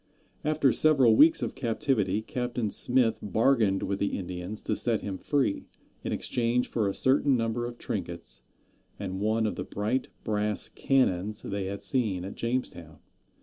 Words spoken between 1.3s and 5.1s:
of captivity Captain Smith bargained with the Indians to set